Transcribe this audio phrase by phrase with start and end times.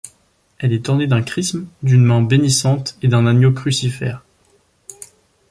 [0.57, 4.23] Elle est ornée d’un chrisme, d’une main bénissante et d’un agneau crucifère.